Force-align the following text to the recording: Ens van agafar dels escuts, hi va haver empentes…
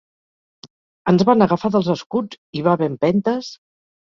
Ens 1.13 1.23
van 1.31 1.45
agafar 1.47 1.71
dels 1.75 1.91
escuts, 1.95 2.41
hi 2.59 2.65
va 2.71 2.73
haver 2.79 2.89
empentes… 2.95 3.53